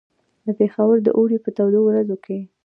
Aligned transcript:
د 0.45 0.47
پېښور 0.59 0.95
د 1.03 1.07
اوړي 1.17 1.37
په 1.41 1.49
تودو 1.57 1.79
ورځو 1.83 2.15
کې. 2.25 2.39